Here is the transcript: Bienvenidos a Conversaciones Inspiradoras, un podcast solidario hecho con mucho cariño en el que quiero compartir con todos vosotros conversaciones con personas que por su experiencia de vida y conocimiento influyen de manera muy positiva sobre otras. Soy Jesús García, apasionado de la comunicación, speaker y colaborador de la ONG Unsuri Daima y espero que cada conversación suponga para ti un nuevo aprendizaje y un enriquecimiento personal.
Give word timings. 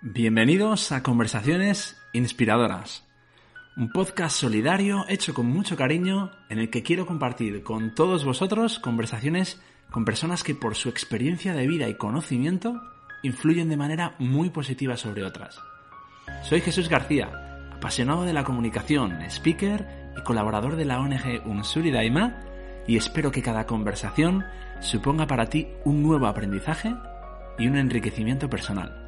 Bienvenidos 0.00 0.92
a 0.92 1.02
Conversaciones 1.02 2.00
Inspiradoras, 2.12 3.04
un 3.76 3.90
podcast 3.90 4.36
solidario 4.36 5.04
hecho 5.08 5.34
con 5.34 5.46
mucho 5.46 5.74
cariño 5.74 6.30
en 6.48 6.60
el 6.60 6.70
que 6.70 6.84
quiero 6.84 7.04
compartir 7.04 7.64
con 7.64 7.96
todos 7.96 8.24
vosotros 8.24 8.78
conversaciones 8.78 9.60
con 9.90 10.04
personas 10.04 10.44
que 10.44 10.54
por 10.54 10.76
su 10.76 10.88
experiencia 10.88 11.52
de 11.52 11.66
vida 11.66 11.88
y 11.88 11.96
conocimiento 11.96 12.80
influyen 13.24 13.68
de 13.68 13.76
manera 13.76 14.14
muy 14.20 14.50
positiva 14.50 14.96
sobre 14.96 15.24
otras. 15.24 15.60
Soy 16.44 16.60
Jesús 16.60 16.88
García, 16.88 17.66
apasionado 17.72 18.22
de 18.22 18.34
la 18.34 18.44
comunicación, 18.44 19.20
speaker 19.22 20.12
y 20.16 20.22
colaborador 20.22 20.76
de 20.76 20.84
la 20.84 21.00
ONG 21.00 21.42
Unsuri 21.44 21.90
Daima 21.90 22.36
y 22.86 22.96
espero 22.96 23.32
que 23.32 23.42
cada 23.42 23.66
conversación 23.66 24.44
suponga 24.78 25.26
para 25.26 25.46
ti 25.46 25.66
un 25.84 26.04
nuevo 26.04 26.28
aprendizaje 26.28 26.94
y 27.58 27.66
un 27.66 27.76
enriquecimiento 27.76 28.48
personal. 28.48 29.07